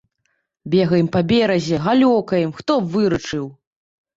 Бегаем 0.73 1.09
па 1.15 1.21
беразе, 1.31 1.81
галёкаем, 1.89 2.57
хто 2.61 2.79
б 2.87 2.93
выручыў. 2.97 3.45